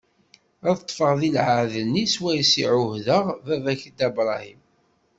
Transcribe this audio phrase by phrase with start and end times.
[0.69, 4.61] Ad ṭṭfeɣ di lɛehd-nni swayes i ɛuhdeɣ baba-k Dda Bṛahim.